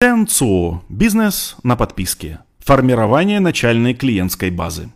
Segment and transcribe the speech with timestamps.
[0.00, 0.82] ТНЦО.
[0.88, 2.38] Бизнес на подписке.
[2.60, 4.92] Формирование начальной клиентской базы.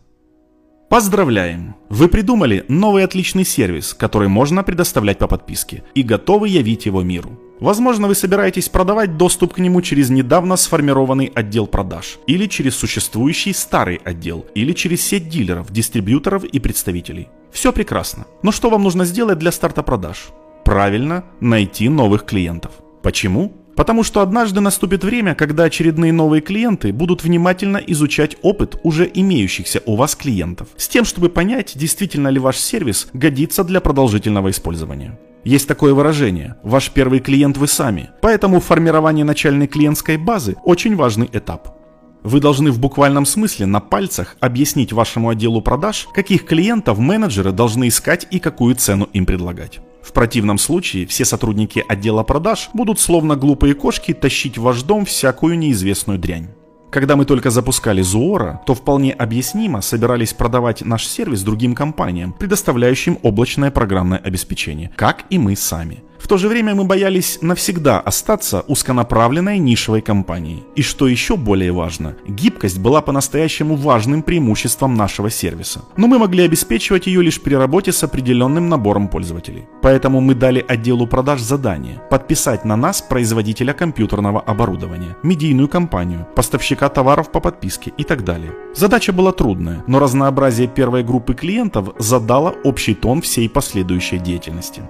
[0.89, 1.75] Поздравляем!
[1.89, 7.37] Вы придумали новый отличный сервис, который можно предоставлять по подписке, и готовы явить его миру.
[7.59, 13.55] Возможно, вы собираетесь продавать доступ к нему через недавно сформированный отдел продаж, или через существующий
[13.55, 17.29] старый отдел, или через сеть дилеров, дистрибьюторов и представителей.
[17.51, 18.27] Все прекрасно.
[18.45, 20.29] Но что вам нужно сделать для старта продаж?
[20.65, 22.71] Правильно, найти новых клиентов.
[23.03, 23.62] Почему?
[23.75, 29.83] Потому что однажды наступит время, когда очередные новые клиенты будут внимательно изучать опыт уже имеющихся
[29.87, 35.19] у вас клиентов, с тем, чтобы понять, действительно ли ваш сервис годится для продолжительного использования.
[35.45, 41.29] Есть такое выражение– ваш первый клиент вы сами, поэтому формирование начальной клиентской базы– очень важный
[41.33, 41.77] этап.
[42.23, 47.89] Вы должны в буквальном смысле на пальцах объяснить вашему отделу продаж, каких клиентов менеджеры должны
[47.89, 49.81] искать и какую цену им предлагать.
[50.03, 55.05] В противном случае все сотрудники отдела продаж будут словно глупые кошки тащить в ваш дом
[55.05, 56.49] всякую неизвестную дрянь.
[56.91, 63.19] Когда мы только запускали Zuora, то вполне объяснимо собирались продавать наш сервис другим компаниям, предоставляющим
[63.23, 66.03] облачное программное обеспечение, как и мы сами.
[66.23, 70.63] В то же время мы боялись навсегда остаться узконаправленной нишевой компанией.
[70.77, 75.83] И что еще более важно, гибкость была по-настоящему важным преимуществом нашего сервиса.
[75.97, 79.65] Но мы могли обеспечивать ее лишь при работе с определенным набором пользователей.
[79.83, 86.89] Поэтому мы дали отделу продаж задание подписать на нас производителя компьютерного оборудования, медийную компанию, поставщика
[86.89, 88.53] товаров по подписке и так далее.
[88.77, 94.83] Задача была трудная, но разнообразие первой группы клиентов задало общий тон всей последующей деятельности.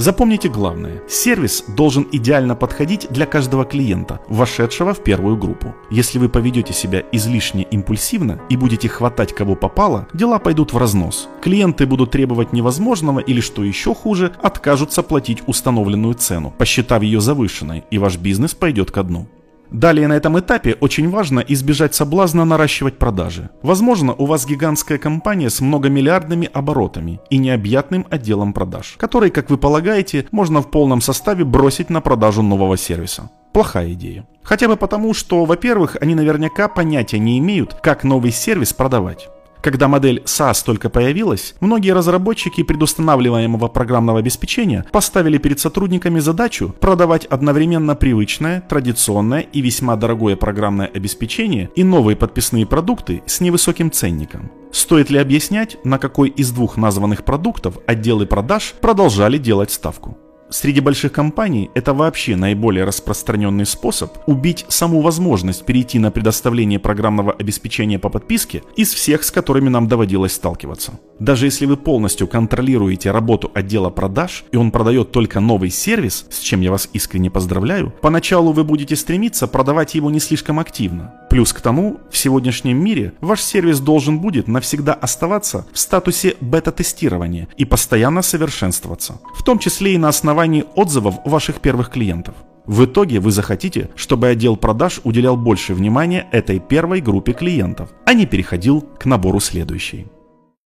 [0.00, 1.02] Запомните главное.
[1.10, 5.74] Сервис должен идеально подходить для каждого клиента, вошедшего в первую группу.
[5.90, 11.28] Если вы поведете себя излишне импульсивно и будете хватать кого попало, дела пойдут в разнос.
[11.42, 17.84] Клиенты будут требовать невозможного или, что еще хуже, откажутся платить установленную цену, посчитав ее завышенной,
[17.90, 19.26] и ваш бизнес пойдет ко дну.
[19.70, 23.50] Далее на этом этапе очень важно избежать соблазна наращивать продажи.
[23.62, 29.58] Возможно, у вас гигантская компания с многомиллиардными оборотами и необъятным отделом продаж, который, как вы
[29.58, 33.30] полагаете, можно в полном составе бросить на продажу нового сервиса.
[33.52, 34.26] Плохая идея.
[34.42, 39.28] Хотя бы потому, что, во-первых, они наверняка понятия не имеют, как новый сервис продавать.
[39.62, 47.26] Когда модель SaaS только появилась, многие разработчики предустанавливаемого программного обеспечения поставили перед сотрудниками задачу продавать
[47.26, 54.50] одновременно привычное, традиционное и весьма дорогое программное обеспечение и новые подписные продукты с невысоким ценником.
[54.72, 60.16] Стоит ли объяснять, на какой из двух названных продуктов отделы продаж продолжали делать ставку?
[60.50, 67.32] Среди больших компаний это вообще наиболее распространенный способ убить саму возможность перейти на предоставление программного
[67.32, 70.98] обеспечения по подписке из всех, с которыми нам доводилось сталкиваться.
[71.20, 76.40] Даже если вы полностью контролируете работу отдела продаж и он продает только новый сервис, с
[76.40, 81.14] чем я вас искренне поздравляю, поначалу вы будете стремиться продавать его не слишком активно.
[81.30, 87.46] Плюс к тому, в сегодняшнем мире ваш сервис должен будет навсегда оставаться в статусе бета-тестирования
[87.56, 92.34] и постоянно совершенствоваться, в том числе и на основании отзывов ваших первых клиентов.
[92.66, 98.12] В итоге вы захотите, чтобы отдел продаж уделял больше внимания этой первой группе клиентов, а
[98.12, 100.08] не переходил к набору следующей.